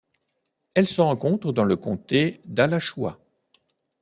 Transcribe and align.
Elle 0.73 0.87
se 0.87 0.99
rencontre 0.99 1.51
dans 1.51 1.63
le 1.63 1.75
Comté 1.77 2.41
d'Alachua. 2.45 3.19